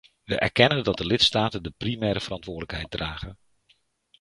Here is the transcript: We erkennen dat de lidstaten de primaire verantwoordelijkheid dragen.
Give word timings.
We 0.25 0.35
erkennen 0.39 0.83
dat 0.83 0.97
de 0.97 1.05
lidstaten 1.05 1.63
de 1.63 1.73
primaire 1.77 2.19
verantwoordelijkheid 2.19 2.91
dragen. 2.91 3.37